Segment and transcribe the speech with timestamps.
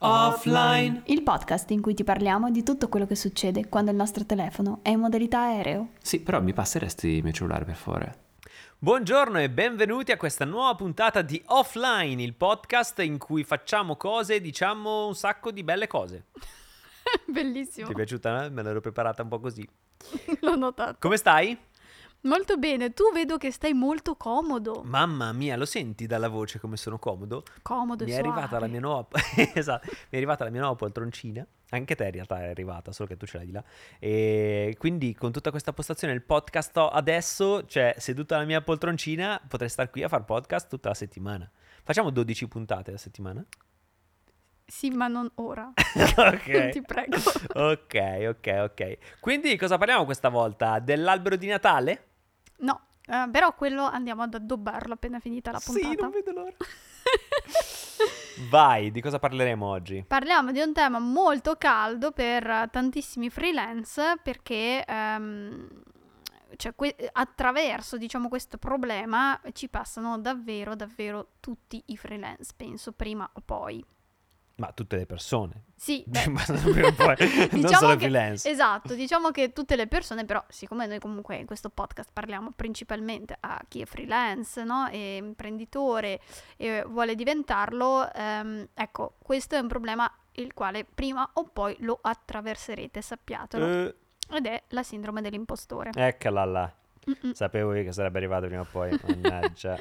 [0.00, 1.02] Offline.
[1.06, 4.78] Il podcast in cui ti parliamo di tutto quello che succede quando il nostro telefono
[4.82, 5.88] è in modalità aereo.
[6.00, 8.18] Sì, però mi passeresti il mio cellulare per favore.
[8.78, 14.36] Buongiorno e benvenuti a questa nuova puntata di Offline, il podcast in cui facciamo cose
[14.36, 16.26] e diciamo un sacco di belle cose.
[17.26, 17.86] Bellissimo.
[17.86, 18.50] Ti è piaciuta?
[18.50, 19.68] Me l'ero preparata un po' così.
[20.42, 20.98] L'ho notato.
[21.00, 21.58] Come stai?
[22.22, 24.82] Molto bene, tu vedo che stai molto comodo.
[24.84, 27.44] Mamma mia, lo senti dalla voce come sono comodo?
[27.62, 29.06] Comodo Mi è arrivata la mia nuova
[29.54, 31.46] esatto, mi è arrivata la mia nuova poltroncina.
[31.70, 33.62] Anche te in realtà è arrivata, solo che tu ce l'hai di là.
[34.00, 39.68] E quindi con tutta questa postazione il podcast adesso, cioè seduta alla mia poltroncina, potrei
[39.68, 41.48] stare qui a fare podcast tutta la settimana.
[41.84, 43.44] Facciamo 12 puntate a settimana?
[44.66, 45.72] Sì, ma non ora.
[45.74, 46.68] ok.
[46.70, 47.16] Ti prego.
[47.54, 48.98] ok, ok, ok.
[49.20, 50.78] Quindi cosa parliamo questa volta?
[50.78, 52.06] Dell'albero di Natale?
[52.58, 55.88] No, eh, però quello andiamo ad addobbarlo appena finita la puntata.
[55.88, 56.56] Sì, non vedo l'ora.
[58.50, 60.04] Vai, di cosa parleremo oggi?
[60.06, 65.68] Parliamo di un tema molto caldo per tantissimi freelance perché ehm,
[66.56, 73.28] cioè, que- attraverso diciamo, questo problema ci passano davvero, davvero tutti i freelance, penso, prima
[73.32, 73.84] o poi.
[74.58, 75.64] Ma tutte le persone.
[75.76, 76.24] Sì, beh,
[77.50, 78.50] Diciamo solo che- freelance.
[78.50, 83.36] Esatto, diciamo che tutte le persone, però, siccome noi comunque in questo podcast parliamo principalmente
[83.38, 84.88] a chi è freelance, no?
[84.88, 86.20] E imprenditore
[86.56, 91.98] e vuole diventarlo, ehm, ecco, questo è un problema il quale prima o poi lo
[92.00, 93.66] attraverserete, sappiatelo.
[93.66, 93.94] Eh,
[94.30, 95.90] Ed è la sindrome dell'impostore.
[95.94, 96.72] eccola là.
[97.08, 97.32] Mm-mm.
[97.32, 98.98] Sapevo io che sarebbe arrivato prima o poi.
[99.06, 99.76] Mannaggia.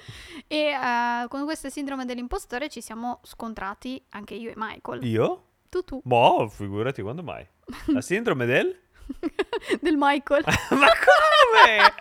[0.48, 5.04] E eh, con questa sindrome dell'impostore ci siamo scontrati anche io e Michael.
[5.06, 5.44] Io?
[5.70, 6.02] Tu, tu.
[6.04, 7.46] Boh, figurati quando mai.
[7.88, 8.80] La sindrome del?
[9.82, 10.44] Del Michael.
[10.72, 11.94] Ma come?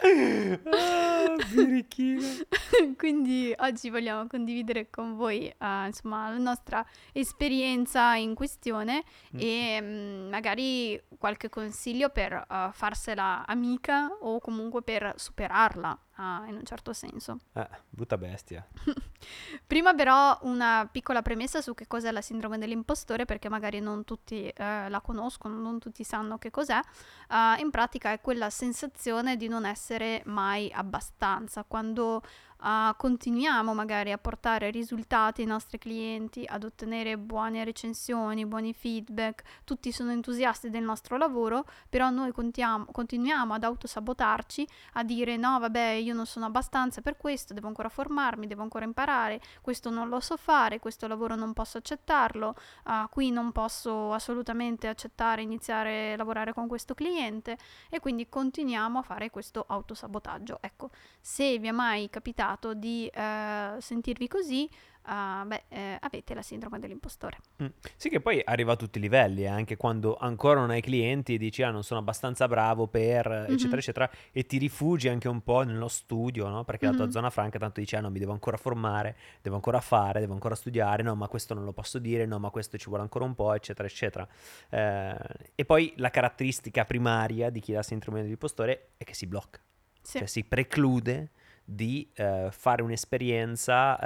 [0.00, 2.22] Ah, birichino.
[2.96, 9.02] Quindi oggi vogliamo condividere con voi eh, insomma, la nostra esperienza in questione
[9.34, 9.38] Mm.
[9.40, 16.56] e mm, magari qualche consiglio per eh, farsela amica o comunque per superarla ah, in
[16.56, 17.38] un certo senso.
[17.54, 18.66] Eh, brutta bestia.
[19.66, 24.48] Prima però una piccola premessa su che cos'è la sindrome dell'impostore perché magari non tutti
[24.48, 26.78] eh, la conoscono, non tutti sanno che cos'è.
[26.78, 32.22] Eh, in pratica è quella sensazione di non essere mai abbastanza quando
[32.62, 39.42] eh, continuiamo magari a portare risultati ai nostri clienti, ad ottenere buone recensioni, buoni feedback,
[39.64, 45.58] tutti sono entusiasti del nostro lavoro, però noi contiamo- continuiamo ad autosabotarci, a dire no,
[45.58, 50.08] vabbè, io non sono abbastanza per questo, devo ancora formarmi, devo ancora imparare, questo non
[50.08, 52.54] lo so fare, questo lavoro non posso accettarlo,
[52.84, 57.56] ah, qui non posso assolutamente accettare iniziare a lavorare con questo cliente
[57.88, 60.58] e quindi continuiamo a fare questo autosabotaggio.
[60.60, 64.68] Ecco, se vi è mai capitato di eh, sentirvi così,
[65.02, 67.38] ah, beh, eh, avete la sindrome dell'impostore.
[67.62, 67.66] Mm.
[67.96, 71.34] Sì, che poi arriva a tutti i livelli, eh, anche quando ancora non hai clienti
[71.34, 73.78] e dici ah non sono abbastanza bravo per, eccetera, Mhm.
[73.78, 76.64] eccetera, e ti rifugi anche un po' nello studio, no?
[76.64, 77.10] Perché la tua Mhm.
[77.10, 80.54] zona franca tanto dici ah no, mi devo ancora formare, devo ancora fare, devo ancora
[80.54, 83.34] studiare, no, ma questo non lo posso dire, no, ma questo ci vuole ancora un
[83.34, 84.26] po', eccetera, eccetera.
[84.70, 85.16] Eh,
[85.54, 89.58] e poi la caratteristica primaria di chi ha sindrome dell'impostore è che si blocca,
[90.00, 90.18] Sì.
[90.18, 91.30] cioè si preclude
[91.70, 93.98] di eh, fare un'esperienza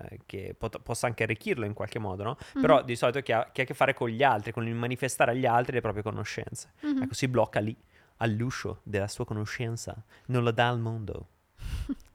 [0.00, 2.36] eh, che pot- possa anche arricchirlo in qualche modo, no?
[2.54, 2.84] Però Mhm.
[2.86, 5.32] di solito chi ha, chi ha a che fare con gli altri, con il manifestare
[5.32, 6.72] agli altri le proprie conoscenze.
[6.80, 7.02] Mhm.
[7.02, 7.76] Ecco, si blocca lì,
[8.18, 9.94] all'uscio della sua conoscenza,
[10.26, 11.28] non lo dà al mondo.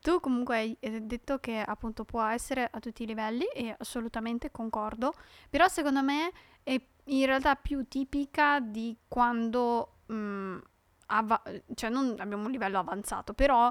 [0.00, 4.50] Tu comunque hai eh, detto che appunto può essere a tutti i livelli e assolutamente
[4.50, 5.12] concordo,
[5.50, 10.58] però secondo me è in realtà più tipica di quando, mm,
[11.06, 11.42] ava-
[11.74, 13.70] cioè non abbiamo un livello avanzato, però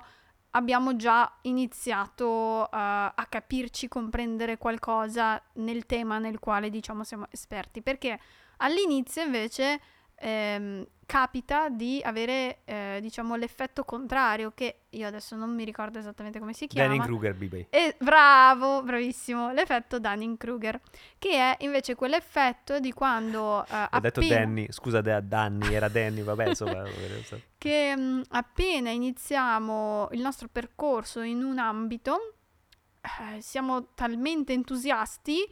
[0.52, 7.82] abbiamo già iniziato eh, a capirci, comprendere qualcosa nel tema nel quale diciamo siamo esperti,
[7.82, 8.20] perché
[8.58, 9.80] all'inizio invece
[10.22, 16.40] ehm, capita di avere eh, diciamo l'effetto contrario che io adesso non mi ricordo esattamente
[16.40, 16.94] come si chiama.
[16.96, 17.68] Danny Kruger, B-Bay.
[17.70, 20.80] E bravo, bravissimo, l'effetto Dunning-Kruger,
[21.18, 25.90] che è invece quell'effetto di quando eh, Ho detto appena- Danny, scusa da- Danny, era
[25.90, 26.84] Danny, vabbè, insomma.
[27.58, 32.36] che mh, appena iniziamo il nostro percorso in un ambito,
[33.02, 35.50] eh, siamo talmente entusiasti eh,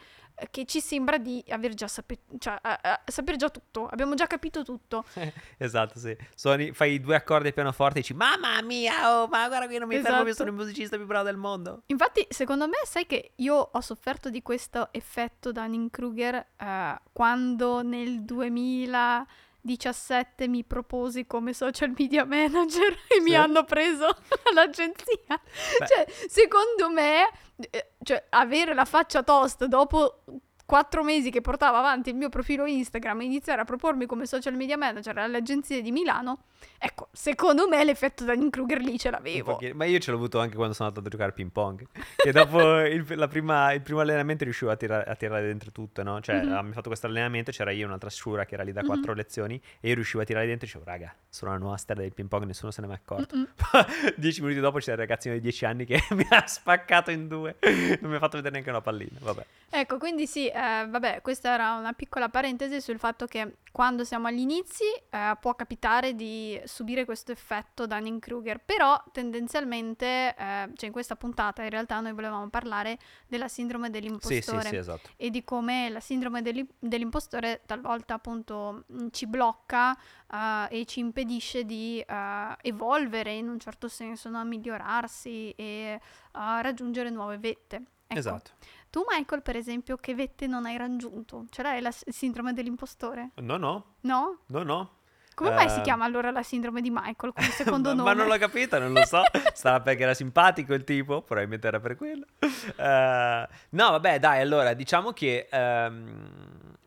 [0.52, 2.60] che ci sembra di aver già sape- cioè,
[3.06, 5.06] saper già tutto, abbiamo già capito tutto.
[5.58, 6.16] esatto, sì.
[6.36, 9.88] Suoni, fai due accordi al pianoforte e dici, mamma mia, oh, ma guarda che non
[9.88, 10.36] mi fermo, io Esatto.
[10.36, 11.84] sono il musicista più bravo del mondo.
[11.88, 18.24] Infatti, secondo me, sai che io ho sofferto di questo effetto Dunning-Kruger eh, quando nel
[18.24, 23.36] 2017 mi proposi come social media manager e mi Sì.
[23.36, 24.08] hanno preso
[24.50, 25.18] all'agenzia.
[25.28, 25.86] Beh.
[25.88, 27.30] Cioè, secondo me,
[27.70, 30.24] eh, cioè, avere la faccia tosta dopo
[30.70, 34.54] quattro mesi che portavo avanti il mio profilo Instagram e iniziare a propormi come social
[34.54, 36.44] media manager alle agenzie di Milano,
[36.78, 39.60] ecco, secondo me l'effetto Dunning-Kruger lì ce l'avevo.
[39.74, 42.32] Ma io ce l'ho avuto anche quando sono andato a giocare a ping pong, che
[42.32, 46.22] dopo il, prima, il primo allenamento riuscivo a, tira, a, tirare dentro tutto, no?
[46.22, 46.52] Cioè, mm-hmm.
[46.52, 48.90] abbiamo fatto questo allenamento, c'era io un'altra sciura che era lì da mm-hmm.
[48.92, 52.02] quattro lezioni e io riuscivo a tirare dentro e dicevo, raga, sono una nuova stella
[52.02, 53.36] del ping pong, nessuno se ne è mai accorto.
[54.16, 57.56] Dieci minuti dopo c'era il ragazzino di dieci anni che mi ha spaccato in due,
[58.02, 59.46] non mi ha fatto vedere neanche una pallina, vabbè.
[59.72, 64.28] Ecco, quindi sì, eh, vabbè, questa era una piccola parentesi sul fatto che quando siamo
[64.28, 70.92] agli inizi eh, può capitare di subire questo effetto Dunning-Kruger, però tendenzialmente, eh, cioè in
[70.92, 72.98] questa puntata in realtà noi volevamo parlare
[73.28, 75.10] della sindrome dell'impostore sì, sì, sì, esatto.
[75.16, 81.64] e di come la sindrome dell'impostore talvolta appunto mm, ci blocca uh, e ci impedisce
[81.64, 84.44] di uh, evolvere in un certo senso, no?
[84.44, 86.02] migliorarsi e
[86.34, 87.84] uh, raggiungere nuove vette.
[88.12, 88.20] Ecco.
[88.20, 88.52] Esatto.
[88.90, 91.46] Tu, Michael, per esempio, che vette non hai raggiunto?
[91.52, 93.32] Ce l'hai la sindrome dell'impostore?
[93.36, 93.96] No, no.
[94.02, 94.40] No?
[94.48, 94.98] No, no.
[95.36, 98.10] Come mai uh, si chiama allora la sindrome di Michael come secondo nome?
[98.10, 99.22] Ma non l'ho capita, non lo so.
[99.54, 102.26] Sarà perché era simpatico il tipo, probabilmente era per quello.
[102.40, 105.48] Uh, no, vabbè, dai, allora, diciamo che...
[105.52, 106.78] Um,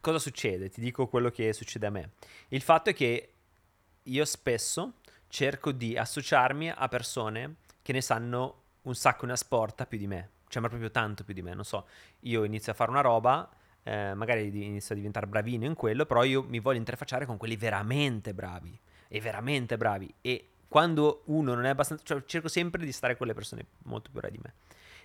[0.00, 0.70] cosa succede?
[0.70, 2.12] Ti dico quello che succede a me.
[2.48, 3.32] Il fatto è che
[4.02, 4.94] io spesso
[5.28, 10.30] cerco di associarmi a persone che ne sanno un sacco una sporta più di me
[10.48, 11.86] cioè ma proprio tanto più di me, non so,
[12.20, 13.48] io inizio a fare una roba,
[13.82, 17.56] eh, magari inizio a diventare bravino in quello, però io mi voglio interfacciare con quelli
[17.56, 18.78] veramente bravi,
[19.08, 23.26] e veramente bravi, e quando uno non è abbastanza, cioè cerco sempre di stare con
[23.26, 24.54] le persone molto più bravi di me.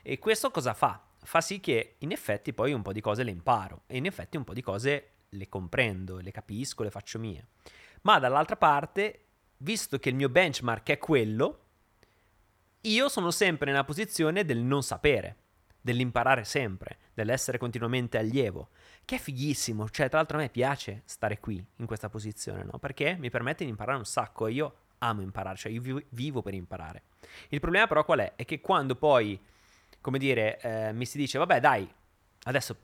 [0.01, 1.01] E questo cosa fa?
[1.23, 4.35] Fa sì che in effetti poi un po' di cose le imparo, e in effetti
[4.35, 7.47] un po' di cose le comprendo, le capisco, le faccio mie.
[8.01, 9.19] Ma dall'altra parte,
[9.57, 11.62] visto che il mio benchmark è quello,
[12.85, 15.37] io sono sempre nella posizione del non sapere,
[15.79, 18.69] dell'imparare sempre, dell'essere continuamente allievo,
[19.05, 22.79] che è fighissimo, cioè tra l'altro a me piace stare qui, in questa posizione, no?
[22.79, 26.53] Perché mi permette di imparare un sacco e io amo imparare, cioè io vivo, per
[26.53, 27.03] imparare.
[27.49, 28.33] Il problema però qual è?
[28.35, 29.39] È che quando poi,
[30.01, 31.89] come dire, eh, mi si dice, vabbè dai,
[32.43, 32.75] adesso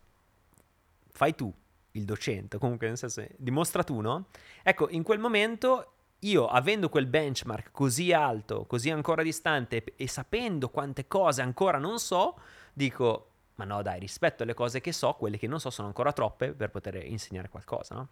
[1.11, 1.53] fai tu
[1.93, 4.27] il docente, comunque nel senso, dimostra tu, no?
[4.63, 10.69] Ecco, in quel momento io avendo quel benchmark così alto, così ancora distante e sapendo
[10.69, 12.39] quante cose ancora non so,
[12.73, 16.11] dico, ma no dai, rispetto alle cose che so, quelle che non so sono ancora
[16.11, 18.09] troppe per poter insegnare qualcosa, no?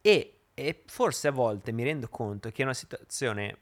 [0.00, 3.58] E, e forse a volte mi rendo conto che è una situazione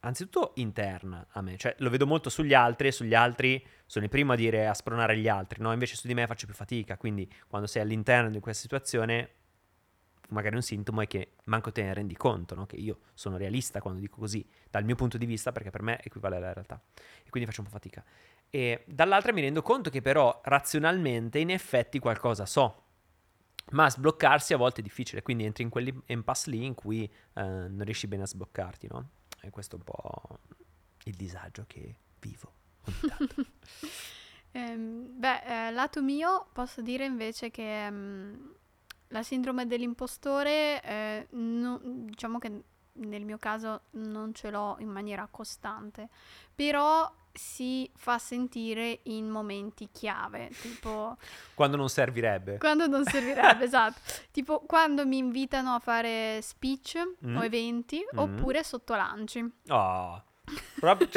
[0.00, 4.10] anzitutto interna a me, cioè lo vedo molto sugli altri e sugli altri sono il
[4.10, 5.72] primo a dire a spronare gli altri, no?
[5.72, 9.34] Invece su di me faccio più fatica, quindi quando sei all'interno di questa situazione
[10.30, 12.66] magari un sintomo è che manco te ne rendi conto, no?
[12.66, 16.00] che io sono realista quando dico così, dal mio punto di vista, perché per me
[16.02, 16.80] equivale alla realtà.
[17.24, 18.04] E quindi faccio un po' fatica.
[18.48, 22.84] E dall'altra mi rendo conto che però razionalmente in effetti qualcosa so.
[23.72, 27.10] Ma sbloccarsi a volte è difficile, quindi entri in quell'impasse lì in cui eh,
[27.42, 29.10] non riesci bene a sbloccarti, no?
[29.42, 30.38] E questo è un po'
[31.04, 32.52] il disagio che vivo
[34.52, 37.86] ehm, beh, eh, lato mio posso dire invece che...
[37.90, 38.54] Um,
[39.10, 42.62] la sindrome dell'impostore, eh, no, diciamo che
[42.92, 46.08] nel mio caso non ce l'ho in maniera costante,
[46.54, 51.16] però si fa sentire in momenti chiave, tipo...
[51.54, 52.58] Quando non servirebbe.
[52.58, 54.00] Quando non servirebbe, esatto.
[54.30, 57.36] Tipo quando mi invitano a fare speech mm.
[57.36, 58.18] o eventi, mm.
[58.18, 59.48] oppure sotto lanci.
[59.68, 60.22] Oh,
[60.78, 61.08] proprio...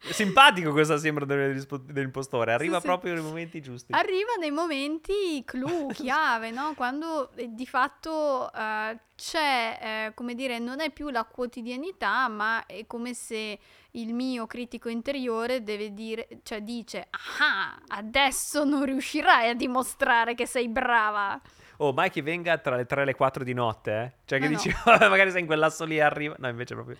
[0.00, 3.92] Simpatico questa sembra dell'impostore, arriva sì, proprio nei momenti giusti.
[3.92, 6.74] Arriva nei momenti clou, chiave, no?
[6.74, 12.64] Quando eh, di fatto uh, c'è, eh, come dire, non è più la quotidianità, ma
[12.66, 13.58] è come se
[13.92, 17.08] il mio critico interiore deve dire, cioè dice,
[17.40, 21.40] ah, adesso non riuscirai a dimostrare che sei brava.
[21.78, 24.12] Oh, mai che venga tra le 3 e le 4 di notte, eh?
[24.24, 25.08] Cioè che no, dici, no.
[25.08, 26.36] magari sei in quell'asso lì arriva.
[26.38, 26.96] No, invece proprio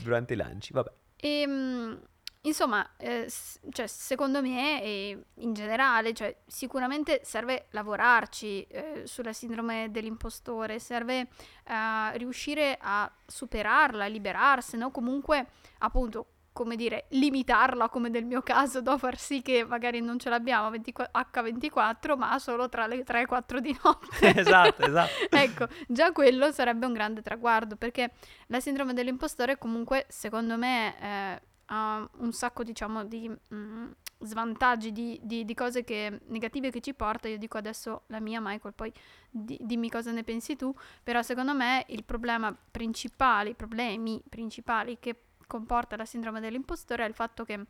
[0.00, 0.90] durante i lanci, vabbè.
[1.16, 2.00] Ehm...
[2.44, 3.30] Insomma, eh,
[3.70, 11.28] cioè, secondo me e in generale, cioè, sicuramente serve lavorarci eh, sulla sindrome dell'impostore, serve
[11.64, 15.46] eh, riuscire a superarla, liberarsene o comunque
[15.78, 20.28] appunto come dire, limitarla come nel mio caso, da far sì che magari non ce
[20.28, 24.34] l'abbiamo H24, ma solo tra le 3 e 4 di notte.
[24.38, 25.12] esatto, esatto.
[25.30, 28.12] ecco, già quello sarebbe un grande traguardo, perché
[28.48, 33.90] la sindrome dell'impostore comunque, secondo me, eh, ha un sacco, diciamo, di mh, mm,
[34.20, 37.28] svantaggi, di, di, di, cose che, negative che ci porta.
[37.28, 38.92] Io dico adesso la mia, Michael, poi
[39.30, 40.74] di, dimmi cosa ne pensi tu.
[41.02, 47.08] Però secondo me il problema principale, i problemi principali che comporta la sindrome dell'impostore è
[47.08, 47.66] il fatto che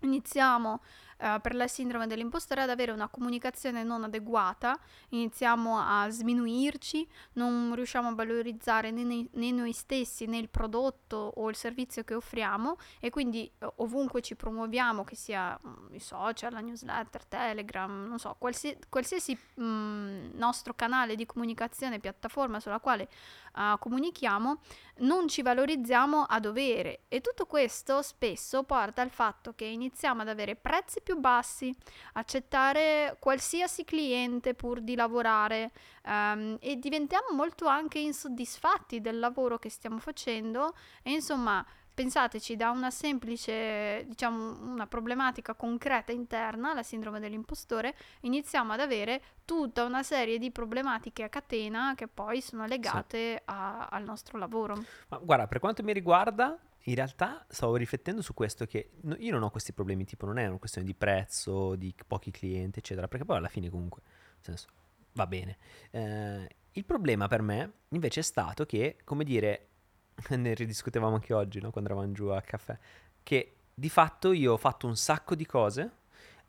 [0.00, 0.80] iniziamo
[1.20, 4.78] eh, per la sindrome dell'impostore ad avere una comunicazione non adeguata,
[5.10, 11.50] iniziamo a sminuirci, non riusciamo a valorizzare né, né noi stessi né il prodotto o
[11.50, 16.52] il servizio che offriamo e quindi eh, ovunque ci promuoviamo, che sia mm, i social,
[16.52, 23.08] la newsletter, Telegram, non so, qualsi- qualsiasi mm, nostro canale di comunicazione, piattaforma sulla quale
[23.54, 24.60] uh, comunichiamo,
[24.98, 27.02] non ci valorizziamo a dovere.
[27.08, 31.74] E tutto questo spesso porta al fatto che iniziamo ad avere prezzi più bassi,
[32.14, 35.72] accettare qualsiasi cliente pur di lavorare
[36.04, 41.64] um, e diventiamo molto anche insoddisfatti del lavoro che stiamo facendo e insomma
[42.00, 49.20] pensateci da una semplice, diciamo, una problematica concreta interna, la sindrome dell'impostore, iniziamo ad avere
[49.44, 53.42] tutta una serie di problematiche a catena che poi sono legate sì.
[53.44, 54.82] a, al nostro lavoro.
[55.08, 59.42] Ma guarda, per quanto mi riguarda, in realtà stavo riflettendo su questo che io non
[59.42, 63.24] ho questi problemi, tipo non è una questione di prezzo, di pochi clienti, eccetera, perché
[63.24, 64.68] poi alla fine comunque, nel senso,
[65.12, 65.58] va bene.
[65.90, 69.68] Eh, il problema per me invece è stato che, come dire,
[70.30, 71.70] ne ridiscutevamo anche oggi, no?
[71.70, 72.78] quando eravamo giù al caffè,
[73.22, 75.98] che di fatto io ho fatto un sacco di cose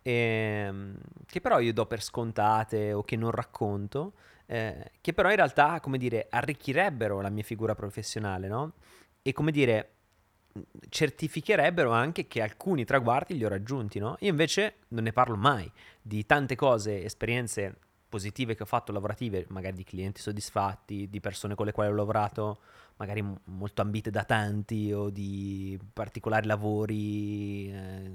[0.01, 0.95] ehm,
[1.25, 4.13] che però io do per scontate o che non racconto,
[4.45, 8.73] eh, che però in realtà, come dire, arricchirebbero la mia figura professionale, no?
[9.21, 9.95] E come dire,
[10.89, 14.17] certificherebbero anche che alcuni traguardi li ho raggiunti, no?
[14.19, 17.77] Io invece non ne parlo mai di tante cose, esperienze
[18.11, 21.95] positive che ho fatto lavorative, magari di clienti soddisfatti, di persone con le quali ho
[21.95, 22.59] lavorato,
[22.97, 28.11] magari m- molto ambite da tanti o di particolari lavori eh,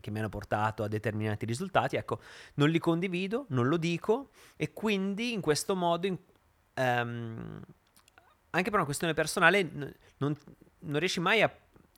[0.00, 2.20] che mi hanno portato a determinati risultati, ecco,
[2.54, 6.16] non li condivido, non lo dico e quindi in questo modo, in,
[6.76, 7.60] um,
[8.50, 10.34] anche per una questione personale, n- non,
[10.80, 11.54] non riesci mai a,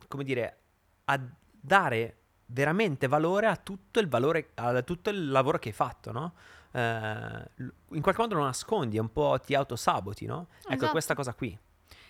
[0.08, 0.58] come dire,
[1.04, 1.20] a
[1.50, 6.32] dare veramente valore a tutto il valore, a tutto il lavoro che hai fatto, no?
[6.76, 7.50] eh,
[7.90, 10.48] in qualche modo lo nascondi, un po' ti autosaboti, no?
[10.58, 10.90] Ecco, esatto.
[10.90, 11.58] questa cosa qui.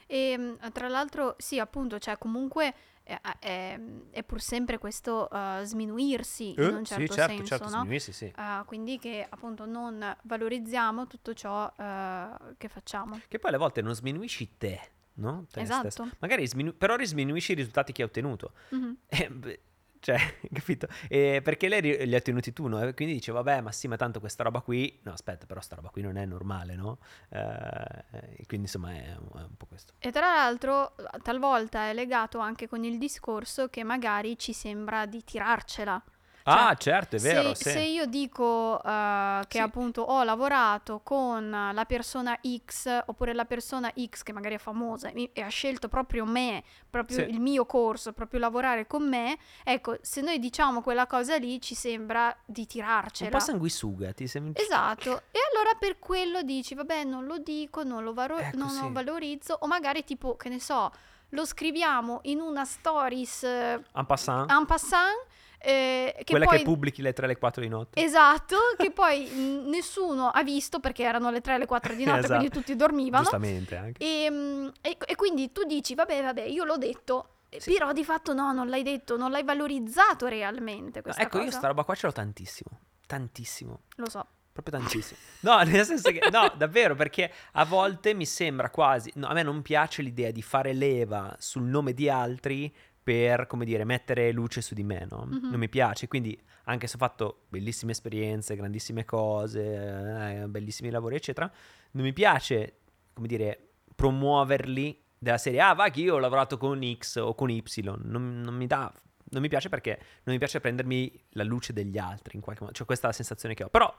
[0.09, 5.63] E ehm, tra l'altro, sì, appunto, cioè comunque è, è, è pur sempre questo uh,
[5.63, 7.79] sminuirsi eh, in un certo, sì, certo senso, certo, no?
[7.79, 8.33] Sminuirsi, sì.
[8.37, 13.21] Uh, quindi che appunto non valorizziamo tutto ciò uh, che facciamo.
[13.29, 15.47] Che poi alle volte non sminuisci te, no?
[15.51, 16.09] Te esatto.
[16.19, 18.53] Magari sminu- però risminuisci i risultati che hai ottenuto.
[18.75, 18.93] Mm-hmm.
[19.07, 19.61] E,
[20.07, 20.19] cioè,
[20.53, 20.87] capito?
[21.09, 22.81] E perché lei li ha tenuti tu, no?
[22.81, 25.01] E quindi dice, vabbè, ma sì, ma tanto questa roba qui...
[25.03, 26.99] No, aspetta, però sta roba qui non è normale, no?
[27.29, 29.95] Eh, quindi insomma è, è, un po' questo.
[29.99, 35.25] E tra l'altro, talvolta è legato anche con il discorso che magari ci sembra di
[35.25, 36.01] tirarcela.
[36.49, 37.55] Cioè, ah, certo, è vero.
[37.55, 37.71] Se, sì.
[37.71, 39.59] se io dico uh, che sì.
[39.59, 45.09] appunto ho lavorato con la persona X oppure la persona X che magari è famosa
[45.09, 47.31] e, e ha scelto proprio me, proprio sì.
[47.31, 51.75] il mio corso, proprio lavorare con me, ecco, se noi diciamo quella cosa lì ci
[51.75, 53.31] sembra di tirarcela.
[53.31, 54.63] Un po' sanguisuga, ti sembra.
[54.63, 55.23] Esatto.
[55.33, 58.93] E allora per quello dici, vabbè, non lo dico, non lo, varo- ecco, non lo
[58.93, 60.93] valorizzo, o magari tipo, che ne so,
[61.31, 64.49] lo scriviamo in una stories uh, en passant.
[64.49, 65.26] En passant
[65.59, 66.59] eh, che Quella poi...
[66.59, 68.03] che pubblichi le 3 e le 4 di notte.
[68.03, 69.29] Esatto, che poi
[69.67, 72.35] nessuno ha visto perché erano le 3 e le 4 di notte, esatto.
[72.35, 73.23] quindi tutti dormivano.
[73.23, 74.05] Giustamente anche.
[74.05, 77.31] E, mm, e, e, quindi tu dici, vabbè, vabbè, io l'ho detto.
[77.57, 77.73] Sì.
[77.73, 81.01] Però di fatto no, non l'hai detto, non l'hai valorizzato realmente.
[81.03, 81.45] No, ecco, cosa.
[81.45, 82.81] io sta roba qua ce l'ho tantissimo.
[83.07, 83.81] Tantissimo.
[83.97, 84.27] Lo so.
[84.53, 85.19] Proprio tantissimo.
[85.41, 89.43] No, nel senso che, no, davvero, perché a volte mi sembra quasi, no, a me
[89.43, 92.75] non piace l'idea di fare leva sul nome di altri
[93.07, 95.29] per, come dire, mettere luce su di me, no?
[95.29, 95.49] Mm-hmm.
[95.49, 101.15] Non mi piace, quindi anche se ho fatto bellissime esperienze, grandissime cose, eh, bellissimi lavori,
[101.15, 101.49] eccetera,
[101.93, 102.79] non mi piace,
[103.13, 107.49] come dire, promuoverli della serie, ah, va che io ho lavorato con X o con
[107.49, 108.93] Y, non, non mi dà
[109.29, 112.75] non mi piace perché non mi piace prendermi la luce degli altri in qualche modo.
[112.75, 113.69] Cioè, questa è la sensazione che ho.
[113.69, 113.93] Però,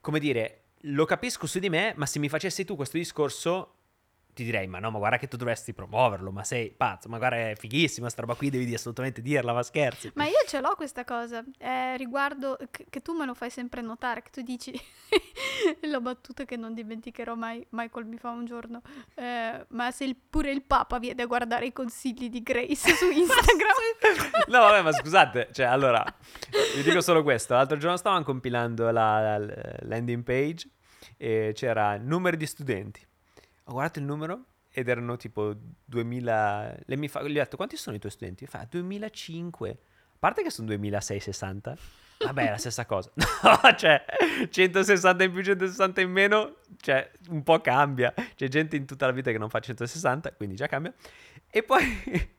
[0.00, 3.74] come dire, lo capisco su di me, ma se mi facessi tu questo discorso,
[4.34, 7.50] ti direi, ma no, ma guarda che tu dovresti promuoverlo, ma sei pazzo, ma guarda
[7.50, 10.10] è fighissima sta roba qui, devi assolutamente dirla, ma scherzi.
[10.14, 13.80] Ma io ce l'ho questa cosa, eh, riguardo, che, che, tu me lo fai sempre
[13.80, 14.72] notare, che tu dici,
[15.88, 18.82] la battuta che non dimenticherò mai, Michael mi fa un giorno,
[19.14, 23.06] eh, ma se il, pure il Papa viene a guardare i consigli di Grace su
[23.10, 24.30] Instagram.
[24.48, 26.04] no, vabbè, ma scusate, cioè, allora,
[26.74, 30.68] vi dico solo questo, l'altro giorno stavamo compilando la, la landing page
[31.16, 33.06] e c'era numeri di studenti
[33.64, 35.54] ho guardato il numero ed erano tipo
[35.84, 36.76] 2000...
[36.86, 38.46] Lei mi fa, gli ho detto, quanti sono i tuoi studenti?
[38.46, 39.70] Fa, 2005.
[39.70, 41.76] A parte che sono 2660.
[42.18, 43.10] Vabbè, è la stessa cosa.
[43.44, 44.04] No, cioè,
[44.48, 48.12] 160 in più, 160 in meno, cioè, un po' cambia.
[48.34, 50.92] C'è gente in tutta la vita che non fa 160, quindi già cambia.
[51.50, 51.84] E poi,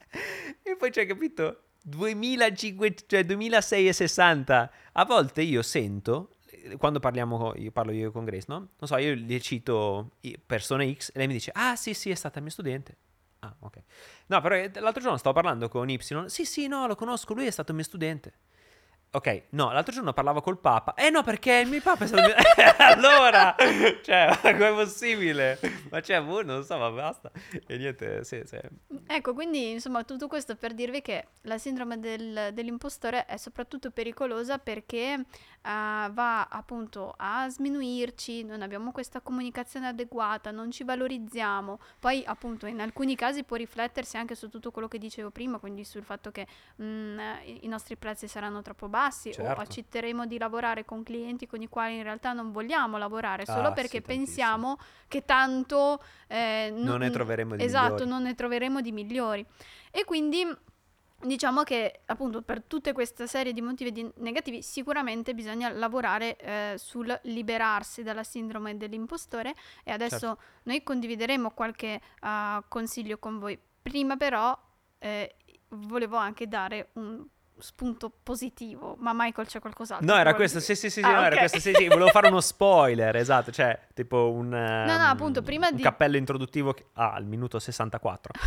[0.63, 4.71] e poi c'è capito, 2500, cioè 2660.
[4.93, 6.34] A volte io sento,
[6.77, 8.57] quando parliamo, io parlo io con Grace, no?
[8.57, 10.11] Non so, io le cito
[10.45, 12.97] persone X e lei mi dice, ah sì sì, è stata mia studente.
[13.39, 13.77] Ah, ok.
[14.27, 15.99] No, però eh, l'altro giorno stavo parlando con Y.
[16.27, 18.33] Sì, sì, no, lo conosco, lui è stato mio studente.
[19.11, 20.93] Ok, no, l'altro giorno parlavo col Papa.
[20.93, 22.35] Eh no, perché il mio Papa è stato mio...
[22.79, 23.55] allora,
[24.01, 25.57] cioè, ma com'è possibile?
[25.89, 27.31] Ma cioè, boh, non so, ma basta.
[27.65, 28.59] E niente, sì, sì.
[29.07, 34.57] Ecco, quindi, insomma, tutto questo per dirvi che la sindrome del, dell'impostore è soprattutto pericolosa
[34.57, 35.23] perché uh,
[35.61, 41.79] va appunto a sminuirci, non abbiamo questa comunicazione adeguata, non ci valorizziamo.
[41.99, 45.83] Poi, appunto, in alcuni casi può riflettersi anche su tutto quello che dicevo prima, quindi
[45.83, 47.19] sul fatto che mh, mm,
[47.61, 49.59] i nostri prezzi saranno troppo bassi bassi certo.
[49.59, 53.69] o accetteremo di lavorare con clienti con i quali in realtà non vogliamo lavorare solo
[53.69, 58.09] ah, perché sì, pensiamo che tanto eh, non, non, ne troveremo di esatto, migliori.
[58.09, 59.45] non ne troveremo di migliori.
[59.91, 60.43] E quindi
[61.21, 66.73] diciamo che appunto per tutte queste serie di motivi di negativi sicuramente bisogna lavorare eh,
[66.77, 70.41] sul liberarsi dalla sindrome dell'impostore e adesso certo.
[70.63, 73.57] noi condivideremo qualche uh, consiglio con voi.
[73.81, 74.57] Prima però
[74.99, 75.35] eh,
[75.69, 77.25] volevo anche dare un
[77.57, 80.05] spunto positivo, ma Michael c'è qualcos'altro.
[80.05, 81.25] No, era questo, sì, sì, sì, ah, no, okay.
[81.25, 85.41] era questo, sì, sì, volevo fare uno spoiler, esatto, cioè, tipo un, no, no, appunto,
[85.41, 85.81] prima un di...
[85.81, 86.87] cappello introduttivo che...
[86.93, 88.33] ah, al minuto 64.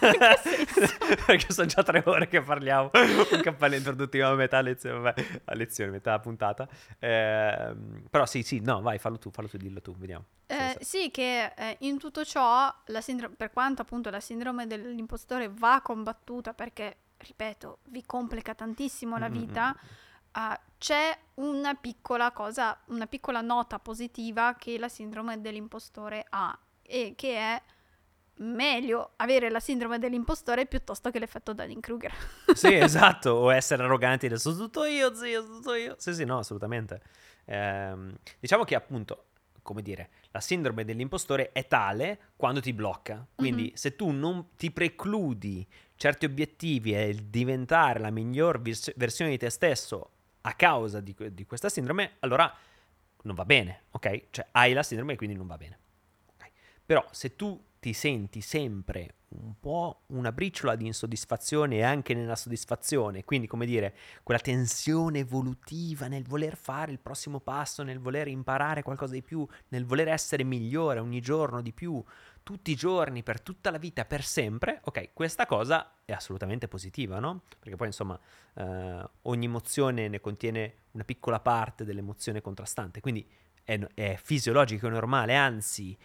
[1.26, 5.54] Perché sono già tre ore che parliamo, un cappello introduttivo a metà lezione, vabbè, a
[5.54, 6.68] lezione, metà puntata.
[6.98, 7.74] Eh,
[8.10, 10.24] però sì, sì, no, vai, fallo tu, fallo tu, dillo tu, vediamo.
[10.46, 15.50] Eh, sì, che eh, in tutto ciò, la sindrome, per quanto appunto la sindrome dell'impostore
[15.52, 19.74] va combattuta perché ripeto, vi complica tantissimo la vita,
[20.34, 20.40] uh,
[20.78, 27.36] c'è una piccola cosa, una piccola nota positiva che la sindrome dell'impostore ha e che
[27.36, 27.62] è
[28.36, 32.12] meglio avere la sindrome dell'impostore piuttosto che l'effetto Dunning-Kruger.
[32.54, 35.94] sì, esatto, o essere arroganti adesso sono tutto io, zio, tutto io.
[35.98, 37.00] Sì, sì, no, assolutamente.
[37.46, 39.26] Ehm, diciamo che appunto,
[39.62, 43.24] come dire, la sindrome dell'impostore è tale quando ti blocca.
[43.36, 43.74] Quindi mm-hmm.
[43.74, 49.48] se tu non ti precludi certi obiettivi e diventare la miglior vers- versione di te
[49.48, 52.52] stesso a causa di, di, questa sindrome, allora
[53.22, 54.24] non va bene, ok?
[54.30, 55.78] Cioè hai la sindrome e quindi non va bene.
[56.34, 56.50] Okay?
[56.84, 62.34] Però se tu ti senti sempre un po' una briciola di insoddisfazione e anche nella
[62.34, 68.28] soddisfazione, quindi come dire, quella tensione evolutiva nel voler fare il prossimo passo, nel voler
[68.28, 72.02] imparare qualcosa di più, nel voler essere migliore ogni giorno di più,
[72.42, 77.18] tutti i giorni, per tutta la vita, per sempre, ok, questa cosa è assolutamente positiva,
[77.18, 77.42] no?
[77.58, 78.18] Perché poi insomma
[78.54, 83.28] eh, ogni emozione ne contiene una piccola parte dell'emozione contrastante, quindi
[83.64, 85.96] è, è fisiologico e normale, anzi,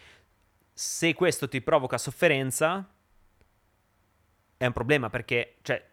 [0.79, 2.89] se questo ti provoca sofferenza,
[4.55, 5.85] è un problema perché, cioè,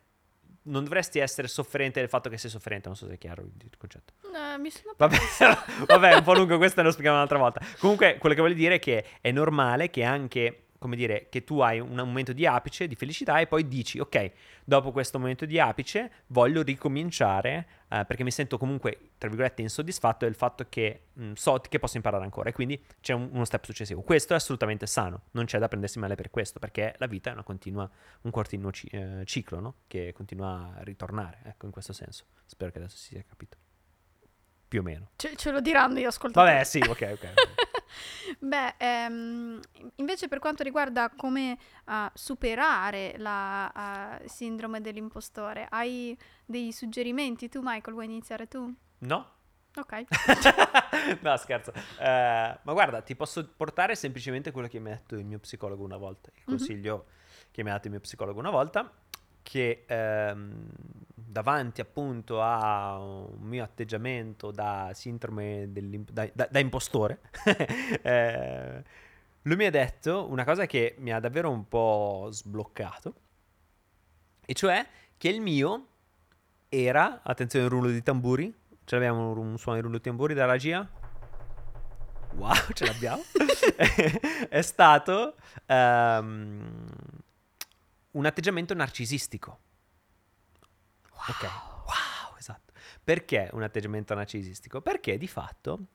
[0.62, 3.76] non dovresti essere sofferente del fatto che sei sofferente, non so se è chiaro il
[3.76, 4.12] concetto.
[4.32, 5.16] No, mi sono Vabbè,
[5.86, 7.60] vabbè, è un po' lungo, questo lo spieghiamo un'altra volta.
[7.80, 11.58] Comunque, quello che voglio dire è che è normale che anche come dire, che tu
[11.58, 14.30] hai un momento di apice, di felicità e poi dici, ok,
[14.64, 20.24] dopo questo momento di apice voglio ricominciare eh, perché mi sento comunque, tra virgolette, insoddisfatto
[20.24, 23.44] del fatto che mh, mm, so che posso imparare ancora e quindi c'è un, uno
[23.44, 24.02] step successivo.
[24.02, 27.42] Questo è assolutamente sano, non c'è da prendersi male per questo, perché la vita è
[27.42, 29.74] continua, un continuo ci, eh, ciclo, no?
[29.88, 32.26] Che continua a ritornare, ecco, in questo senso.
[32.44, 33.56] Spero che adesso si sia capito.
[34.68, 35.10] Più o meno.
[35.16, 36.40] Ce, ce lo diranno io ascolto.
[36.40, 37.64] Vabbè, sì, ok, ok.
[38.38, 39.60] Beh, ehm,
[39.96, 47.60] invece per quanto riguarda come uh, superare la uh, sindrome dell'impostore, hai dei suggerimenti tu,
[47.62, 47.94] Michael?
[47.94, 48.72] Vuoi iniziare tu?
[48.98, 49.34] No.
[49.76, 50.04] Ok.
[51.20, 51.72] no, scherzo.
[51.98, 55.84] Uh, ma guarda, ti posso portare semplicemente quello che mi ha detto il mio psicologo
[55.84, 56.56] una volta, il mhm.
[56.56, 57.50] consiglio mm-hmm.
[57.50, 58.90] che mi ha dato il mio psicologo una volta,
[59.46, 60.66] che ehm,
[61.14, 67.20] davanti appunto a un mio atteggiamento da sindrome da, da, da impostore,
[68.02, 68.82] eh,
[69.42, 73.14] lui mi ha detto una cosa che mi ha davvero un po' sbloccato,
[74.44, 74.84] e cioè
[75.16, 75.86] che il mio
[76.68, 78.52] era, attenzione rullo di tamburi,
[78.84, 80.88] ce l'abbiamo un, un suono di rullo di tamburi dalla regia?
[82.34, 83.22] Wow, ce l'abbiamo!
[84.50, 85.36] è stato
[85.68, 86.84] um,
[88.16, 89.60] un atteggiamento narcisistico.
[91.28, 91.42] Ok.
[91.42, 92.72] Wow, esatto.
[93.02, 94.80] Perché un atteggiamento narcisistico?
[94.80, 95.88] Perché di fatto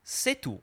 [0.00, 0.60] se tu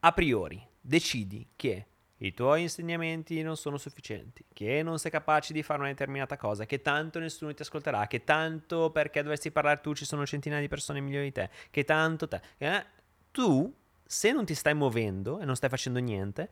[0.00, 1.86] a priori decidi che
[2.18, 6.66] i tuoi insegnamenti non sono sufficienti, che non sei capace di fare una determinata cosa,
[6.66, 10.68] che tanto nessuno ti ascolterà, che tanto perché dovresti parlare tu ci sono centinaia di
[10.68, 12.86] persone migliori di te, che tanto te, eh,
[13.30, 13.72] tu
[14.04, 16.50] se non ti stai muovendo e non stai facendo niente,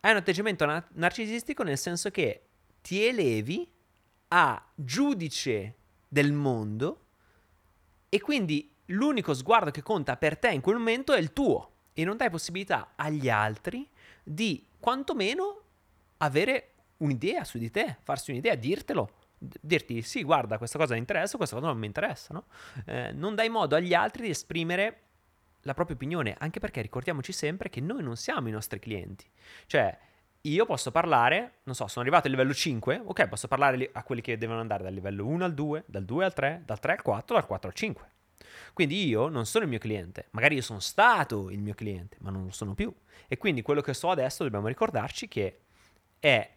[0.00, 2.42] hai un atteggiamento na- narcisistico nel senso che
[2.80, 3.70] ti elevi
[4.28, 5.74] a giudice
[6.06, 7.04] del mondo
[8.08, 12.04] e quindi l'unico sguardo che conta per te in quel momento è il tuo e
[12.04, 13.88] non dai possibilità agli altri
[14.22, 15.62] di quantomeno
[16.18, 21.36] avere un'idea su di te, farsi un'idea, dirtelo, dirti sì, guarda, questa cosa mi interessa,
[21.36, 22.46] questa cosa non mi interessa, no?
[22.86, 25.07] Eh, non dai modo agli altri di esprimere
[25.62, 29.28] la propria opinione, anche perché ricordiamoci sempre che noi non siamo i nostri clienti.
[29.66, 29.98] Cioè,
[30.42, 34.20] io posso parlare, non so, sono arrivato al livello 5, ok, posso parlare a quelli
[34.20, 37.02] che devono andare dal livello 1 al 2, dal 2 al 3, dal 3 al
[37.02, 38.08] 4, dal 4 al 5.
[38.72, 42.30] Quindi io non sono il mio cliente, magari io sono stato il mio cliente, ma
[42.30, 42.94] non lo sono più.
[43.26, 45.60] E quindi quello che so adesso dobbiamo ricordarci che
[46.20, 46.50] è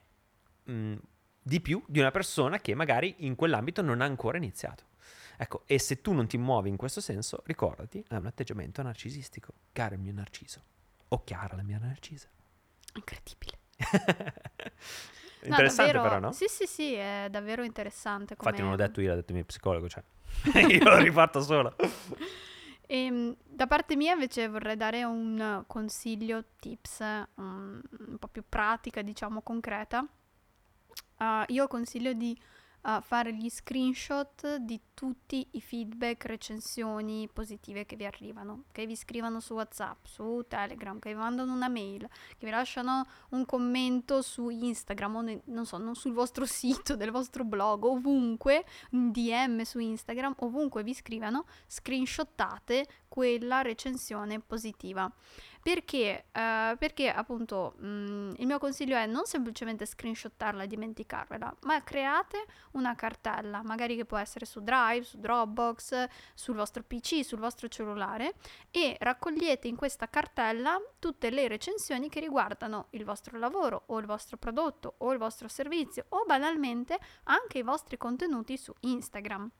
[0.63, 0.95] mh,
[1.41, 4.83] di più di una persona che magari in quell'ambito non ha ancora iniziato.
[5.37, 9.53] Ecco, e se tu non ti muovi in questo senso, ricordati, è un atteggiamento narcisistico.
[9.71, 10.63] Caro il mio narciso.
[11.09, 12.29] O chiara la mia narcisa.
[12.93, 13.59] Incredibile.
[15.43, 16.31] interessante no, però, no?
[16.31, 18.35] Sì, sì, sì, è davvero interessante.
[18.35, 18.49] Come...
[18.49, 20.03] Infatti non l'ho detto io, l'ha detto il mio psicologo, cioè.
[20.69, 21.75] io l'ho rifatto solo.
[22.85, 26.99] E, ehm, da parte mia invece vorrei dare un consiglio, tips,
[27.35, 30.05] um, un po' più pratica, diciamo concreta.
[31.17, 32.37] Uh, io consiglio di
[32.81, 38.95] a fare gli screenshot di tutti i feedback, recensioni positive che vi arrivano, che vi
[38.95, 44.21] scrivono su WhatsApp, su Telegram, che vi mandano una mail, che vi lasciano un commento
[44.21, 49.11] su Instagram o ne, non so, non sul vostro sito, del vostro blog, ovunque, in
[49.11, 55.11] DM su Instagram, ovunque vi scrivano, screenshottate quella recensione positiva.
[55.61, 56.25] Perché?
[56.33, 61.83] Uh, perché appunto mh, mm, il mio consiglio è non semplicemente screenshottarla e dimenticarvela, ma
[61.83, 67.37] create una cartella, magari che può essere su Drive, su Dropbox, sul vostro PC, sul
[67.37, 68.33] vostro cellulare
[68.71, 74.07] e raccogliete in questa cartella tutte le recensioni che riguardano il vostro lavoro o il
[74.07, 79.51] vostro prodotto o il vostro servizio o banalmente anche i vostri contenuti su Instagram.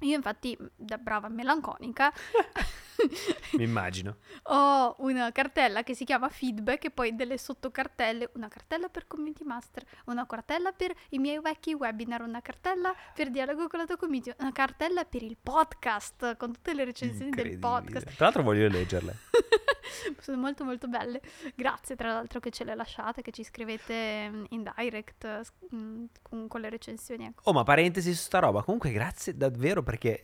[0.00, 2.12] Io infatti, da brava melanconica,
[3.52, 8.88] mi immagino, ho una cartella che si chiama feedback e poi delle sottocartelle, una cartella
[8.88, 13.78] per community master, una cartella per i miei vecchi webinar, una cartella per dialogo con
[13.78, 18.14] la tua community, una cartella per il podcast con tutte le recensioni del podcast.
[18.16, 19.16] Tra l'altro voglio leggerle.
[20.20, 21.20] Sono molto molto belle.
[21.54, 26.48] Grazie tra l'altro che ce le lasciate, che ci scrivete mm, in direct mm, con,
[26.48, 27.26] con le recensioni.
[27.26, 27.42] Ecco.
[27.44, 28.62] Oh, ma parentesi su sta roba.
[28.62, 30.20] Comunque grazie davvero perché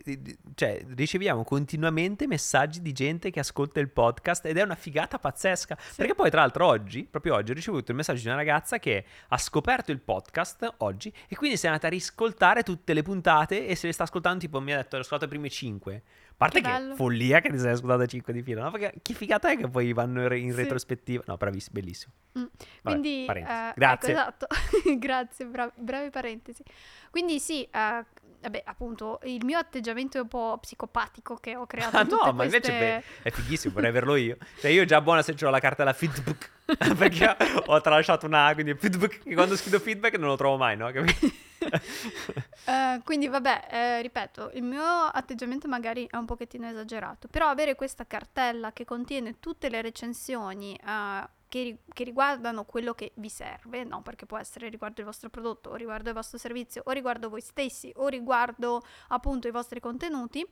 [0.56, 5.76] cioè, riceviamo continuamente messaggi di gente che ascolta il podcast ed è una figata pazzesca.
[5.78, 5.94] Sì.
[5.98, 9.04] Perché poi tra l'altro oggi, proprio oggi, ho ricevuto il messaggio di una ragazza che
[9.28, 13.68] ha scoperto il podcast oggi e quindi si è andata a riscoltare tutte le puntate
[13.68, 16.34] e se le sta ascoltando tipo mi ha detto ho ascoltato i primi cinque a
[16.34, 18.70] parte che, che follia che ti sei ascoltato 5 di fila, no?
[18.70, 20.56] Perché che figata è che poi vanno in sì.
[20.56, 21.22] retrospettiva.
[21.26, 22.12] No, bravissimo, bellissimo.
[22.38, 22.44] Mm.
[22.82, 23.76] Vabbè, Quindi, uh, grazie.
[23.76, 24.46] Ecco, esatto.
[24.98, 26.62] grazie, bravi, bravi, parentesi.
[27.10, 28.04] Quindi sì, uh,
[28.42, 31.96] vabbè, appunto, il mio atteggiamento è un po' psicopatico che ho creato.
[31.96, 34.36] Ah, no, ma invece beh, è fighissimo, vorrei averlo io.
[34.60, 36.50] Cioè, io già buona se ho la carta della feedback,
[36.96, 40.88] perché ho tralasciato una, quindi feedback, quando scrivo feedback non lo trovo mai, no?
[40.88, 40.92] uh,
[43.04, 48.06] quindi vabbè, eh, ripeto, il mio atteggiamento magari è un pochettino esagerato, però avere questa
[48.06, 54.00] cartella che contiene tutte le recensioni uh, che, che, riguardano quello che vi serve, no?
[54.00, 57.42] Perché può essere riguardo il vostro prodotto, o riguardo il vostro servizio, o riguardo voi
[57.42, 60.42] stessi, o riguardo appunto i vostri contenuti.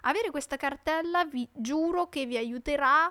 [0.00, 3.08] Avere questa cartella vi giuro che vi aiuterà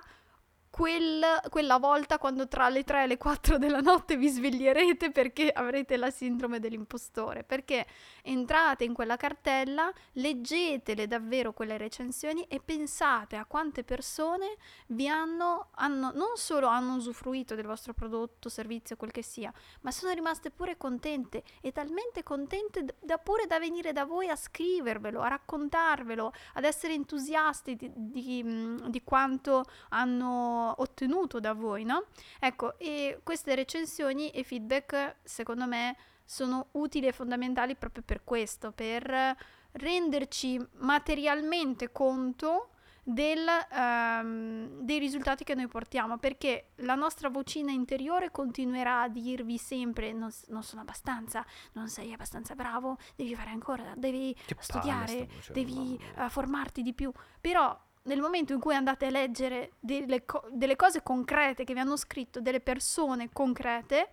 [0.68, 5.50] quel, quella volta quando tra le 3 e le 4 della notte vi sveglierete perché
[5.50, 7.86] avrete la sindrome dell'impostore, perché
[8.22, 14.56] entrate in quella cartella, leggetele davvero quelle recensioni e pensate a quante persone
[14.88, 19.52] vi hanno, hanno non solo hanno usufruito del vostro prodotto, servizio, quel che sia,
[19.82, 24.36] ma sono rimaste pure contente e talmente contente da pure da venire da voi a
[24.36, 32.06] scrivervelo, a raccontarvelo, ad essere entusiasti di, di, di quanto hanno ottenuto da voi, no?
[32.38, 35.96] Ecco, e queste recensioni e feedback, secondo me,
[36.30, 39.36] sono utili e fondamentali proprio per questo, per
[39.72, 42.68] renderci materialmente conto
[43.02, 49.58] del, um, dei risultati che noi portiamo, perché la nostra vocina interiore continuerà a dirvi
[49.58, 55.28] sempre non, non sono abbastanza, non sei abbastanza bravo, devi fare ancora, devi che studiare,
[55.52, 60.46] devi uh, formarti di più, però nel momento in cui andate a leggere delle, co-
[60.52, 64.10] delle, cose concrete che vi hanno scritto delle persone concrete,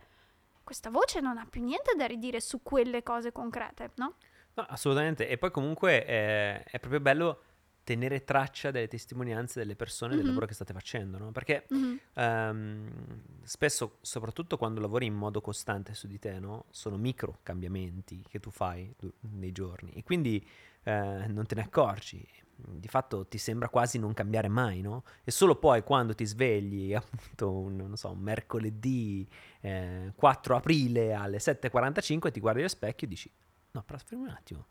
[0.67, 4.15] questa voce non ha più niente da ridire su quelle cose concrete, no?
[4.55, 5.29] No, assolutamente.
[5.29, 7.41] E poi comunque è, è proprio bello
[7.85, 10.27] tenere traccia delle testimonianze delle persone del Mhm.
[10.27, 11.31] lavoro che state facendo, no?
[11.31, 11.99] Perché Mhm.
[12.15, 16.65] ehm, spesso, soprattutto quando lavori in modo costante su di te, no?
[16.69, 20.45] Sono micro cambiamenti che tu fai nei giorni e quindi
[20.83, 22.27] eh, non te ne accorgi.
[22.59, 25.03] Di fatto ti sembra quasi non cambiare mai, no?
[25.23, 29.27] E solo poi quando ti svegli, appunto, un, so, un mercoledì
[29.61, 33.31] eh, 4 aprile alle 7.45 ti guardi allo specchio e dici,
[33.71, 34.65] no, però aspetta un attimo.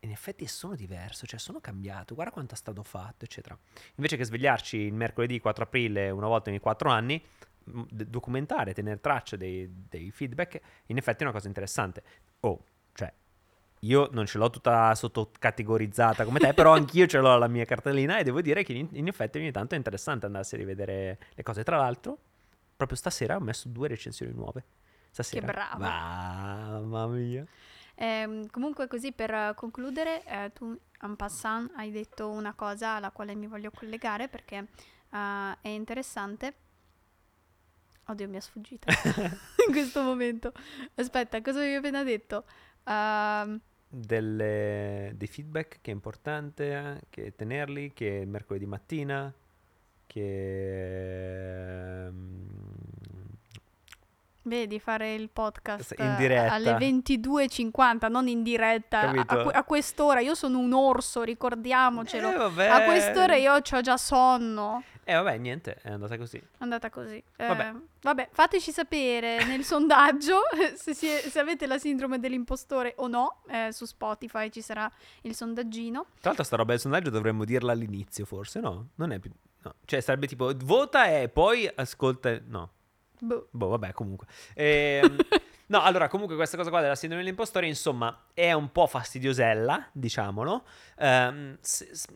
[0.00, 3.58] In effetti sono diverso, cioè sono cambiato, guarda quanto è stato fatto, eccetera.
[3.96, 7.22] Invece che svegliarci il mercoledì 4 aprile una volta ogni 4 anni,
[7.64, 12.02] documentare, tenere traccia dei, dei feedback, in effetti è una cosa interessante.
[12.40, 12.64] Oh,
[13.80, 18.18] io non ce l'ho tutta sottocategorizzata come te, però anch'io ce l'ho la mia cartellina
[18.18, 21.42] e devo dire che in, in effetti ogni tanto è interessante andarsi a rivedere le
[21.42, 21.62] cose.
[21.62, 22.18] Tra l'altro,
[22.76, 24.64] proprio stasera ho messo due recensioni nuove.
[25.10, 25.46] Stasera.
[25.46, 25.78] bravo.
[25.78, 27.46] Mamma mia.
[27.94, 33.10] Ehm, comunque così per eh, concludere, eh, tu en passant hai detto una cosa alla
[33.10, 34.68] quale mi voglio collegare perché
[35.10, 36.54] eh, è interessante.
[38.06, 38.90] Oddio, mi è sfuggita
[39.66, 40.52] in questo momento.
[40.94, 42.44] Aspetta, cosa avevi appena detto?
[42.84, 43.60] Ehm,
[43.92, 49.32] delle- dei feedback che è importante che tenerli, che mercoledì mattina,
[50.06, 52.06] che...
[52.06, 52.48] ehm,
[54.42, 56.54] vedi, fare il podcast In diretta.
[56.54, 59.00] alle 22.50, non in diretta.
[59.10, 62.54] A, a que- a quest'ora io sono un orso, ricordiamocelo.
[62.56, 62.66] Eh.
[62.66, 64.82] A quest'ora io ho già sonno.
[65.10, 66.36] Eh vabbè, niente, è andata così.
[66.36, 67.16] È andata così.
[67.36, 67.72] Eh, Vabbè.
[68.02, 70.38] vabbè, fateci sapere nel sondaggio
[70.76, 73.42] se, si è- se avete la sindrome dell'impostore o no.
[73.48, 74.88] Eh, su Spotify ci sarà
[75.22, 76.04] il sondaggino.
[76.20, 78.90] Tra l'altro sta roba del sondaggio dovremmo dirla all'inizio, forse, no?
[78.94, 79.32] Non è più...
[79.62, 79.74] No.
[79.84, 82.38] Cioè sarebbe tipo vota e poi ascolta...
[82.46, 82.70] No.
[83.18, 83.48] Boh.
[83.50, 84.26] Boh, vabbè, comunque.
[84.54, 85.16] Ehm,
[85.66, 90.64] no, allora, comunque questa cosa qua della sindrome dell'impostore, insomma, è un po' fastidiosella, diciamolo.
[90.98, 92.06] Ehm, s- s-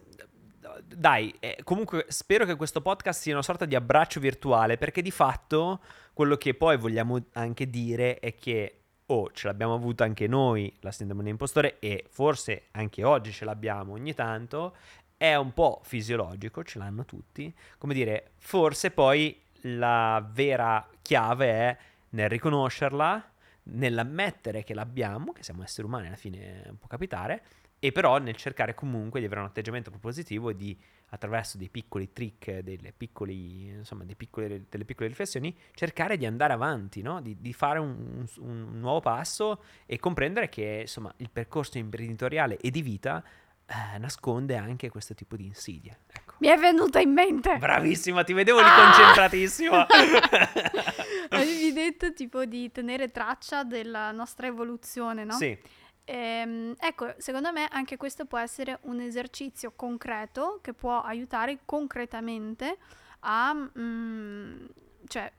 [0.85, 5.11] dai, eh, comunque spero che questo podcast sia una sorta di abbraccio virtuale, perché di
[5.11, 5.81] fatto
[6.13, 10.93] quello che poi vogliamo anche dire è che, oh, ce l'abbiamo avuta anche noi, la
[10.93, 14.77] sindrome dell'impostore, e forse anche oggi ce l'abbiamo ogni tanto,
[15.17, 17.55] è un po' fisiologico, ce l'hanno tutti.
[17.79, 21.77] Come dire, forse poi la vera chiave è
[22.11, 23.33] nel riconoscerla,
[23.65, 27.43] nell'ammettere che l'abbiamo, che siamo esseri umani, alla fine può capitare,
[27.85, 30.75] e però nel cercare comunque di avere un atteggiamento propositivo e di,
[31.11, 36.55] attraverso dei piccoli trick, delle, piccoli, insomma, dei piccoli- delle piccole riflessioni, cercare di andare
[36.55, 37.21] avanti, no?
[37.21, 42.57] di, di fare un, un- un nuovo passo e comprendere che insomma, il percorso imprenditoriale
[42.57, 43.23] e di vita
[43.67, 45.99] eh, nasconde anche questo tipo di insidie.
[46.11, 46.37] Ecco.
[46.39, 47.59] Mi è venuta in mente.
[47.59, 48.83] Bravissima, ti vedevo lì Ah!
[48.83, 49.87] concentratissima.
[51.31, 55.35] Avevi detto tipo di tenere traccia della nostra evoluzione, no?
[55.35, 55.57] Sì,
[56.05, 62.79] Ehm, ecco, secondo me anche questo può essere un esercizio concreto che può aiutare concretamente
[63.21, 64.67] a mm,
[65.07, 65.33] cioè,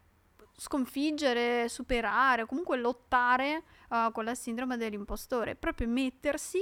[0.57, 6.59] sconfiggere, superare, comunque lottare uh, con la sindrome dell'impostore, proprio mettersi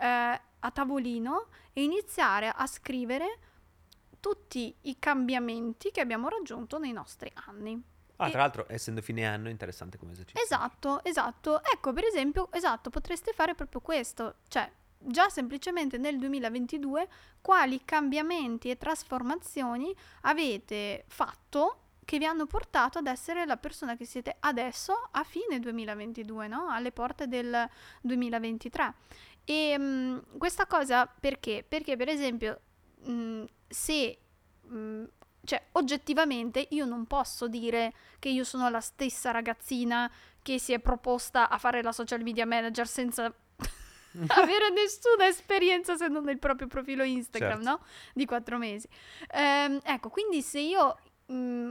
[0.00, 3.38] eh, a tavolino e iniziare a scrivere
[4.20, 7.80] tutti i cambiamenti che abbiamo raggiunto nei nostri anni.
[8.20, 10.42] Ah, E- tra l'altro, essendo fine anno, è interessante come esercizio.
[10.42, 11.62] Esatto, esatto.
[11.64, 17.08] Ecco, per esempio, esatto, potreste fare proprio questo, cioè già semplicemente nel 2022
[17.40, 24.04] quali cambiamenti e trasformazioni avete fatto che vi hanno portato ad essere la persona che
[24.06, 26.68] siete adesso a fine 2022, no?
[26.70, 27.68] Alle porte del
[28.00, 28.94] 2023.
[29.44, 31.64] E mh, questa cosa perché?
[31.68, 32.60] Perché per esempio
[33.04, 34.18] mh, se
[34.62, 35.04] mh,
[35.48, 40.10] cioè oggettivamente io non posso dire che io sono la stessa ragazzina
[40.42, 43.24] che si è proposta a fare la social media manager senza
[44.28, 47.70] avere nessuna esperienza se non il proprio profilo Instagram, Certo.
[47.70, 47.80] no?
[48.12, 48.86] Di quattro mesi.
[49.32, 51.70] Ehm, ecco, quindi se io mh,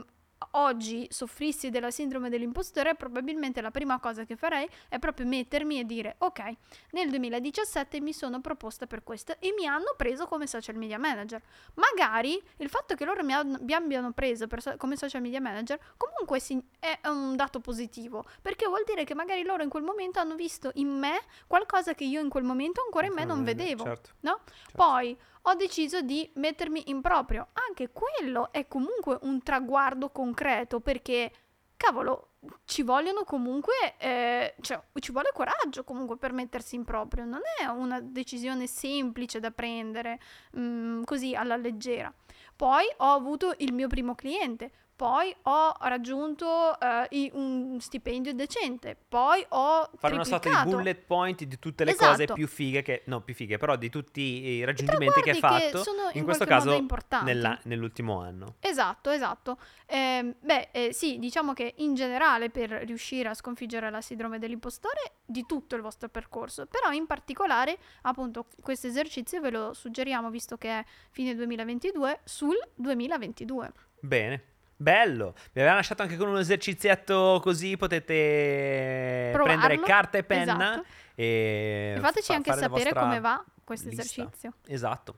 [0.51, 5.85] oggi soffrissi della sindrome dell'impostore, probabilmente la prima cosa che farei è proprio mettermi e
[5.85, 6.53] dire, ok,
[6.91, 11.41] nel 2017 mi sono proposta per questo e mi hanno preso come social media manager.
[11.75, 13.33] Magari il fatto che loro mi,
[13.73, 16.39] abbiano preso so- come social media manager comunque
[16.79, 20.71] è un dato positivo, perché vuol dire che magari loro in quel momento hanno visto
[20.75, 23.83] in me qualcosa che io in quel momento ancora in me non vedevo.
[23.83, 24.11] Certo.
[24.21, 24.41] No?
[24.45, 24.71] certo.
[24.75, 25.17] Poi
[25.49, 27.47] ho deciso di mettermi in proprio.
[27.53, 31.31] Anche quello è comunque un traguardo concreto perché,
[31.77, 32.31] cavolo,
[32.65, 37.25] ci vogliono comunque, eh, cioè ci vuole coraggio comunque per mettersi in proprio.
[37.25, 40.19] Non è una decisione semplice da prendere
[40.57, 42.13] mm, così alla leggera.
[42.55, 44.71] Poi ho avuto il mio primo cliente.
[44.97, 51.05] Poi ho raggiunto eh, i- un stipendio decente, poi ho Fare una sorta di bullet
[51.05, 52.09] point di tutte le Esatto.
[52.11, 53.03] cose più fighe che...
[53.05, 55.83] No, più fighe, però di tutti i raggiungimenti che hai traguardi che fatto.
[55.83, 57.25] sono in in questo caso importanti.
[57.25, 58.55] nella- nell'ultimo anno.
[58.59, 59.59] Esatto, esatto.
[59.85, 65.11] Ehm, beh, eh, sì, diciamo che in generale per riuscire a sconfiggere la sindrome dell'impostore
[65.23, 70.57] di tutto il vostro percorso, però in particolare appunto questo esercizio ve lo suggeriamo visto
[70.57, 73.71] che è fine 2022 sul 2022.
[73.99, 74.43] Bene.
[74.79, 80.71] Bello, mi aveva lasciato anche con un esercizietto così potete Provarlo, prendere carta e penna
[80.73, 80.85] esatto.
[81.15, 84.03] e E fateci fa- anche sapere come va questo lista.
[84.03, 84.53] esercizio.
[84.67, 85.17] Esatto.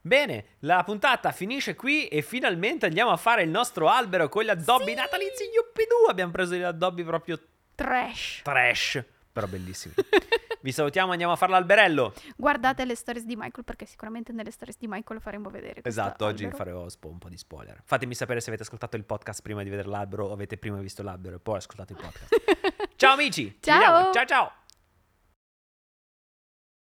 [0.00, 4.48] Bene, la puntata finisce qui e finalmente andiamo a fare il nostro albero con gli
[4.50, 4.94] addobbi Sì!
[4.94, 6.06] natalizi Yuppidoo.
[6.08, 7.38] Abbiamo preso gli addobbi proprio
[7.74, 8.40] Trash.
[8.44, 9.04] trash,
[9.36, 9.92] però bellissimi.
[10.62, 12.14] Vi salutiamo, andiamo a fare l'alberello.
[12.36, 16.44] Guardate le stories di Michael perché sicuramente nelle stories di Michael faremo vedere Esatto, oggi
[16.44, 16.64] albero.
[16.64, 17.82] farò spo- un po' di spoiler.
[17.84, 21.02] Fatemi sapere se avete ascoltato il podcast prima di vedere l'albero o avete prima visto
[21.02, 22.34] l'albero e poi ascoltato il podcast.
[22.96, 23.50] ciao amici!
[23.52, 24.10] ci Ciao!
[24.12, 24.65] Ciao ciao!